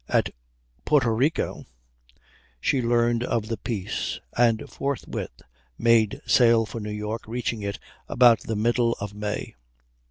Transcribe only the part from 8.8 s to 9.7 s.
of May.